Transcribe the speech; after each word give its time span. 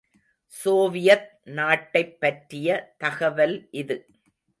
Soviet 0.45 1.27
நாட்டைப் 1.43 2.19
பற்றிய 2.19 2.95
தகவல் 2.97 3.67
இது. 3.71 3.97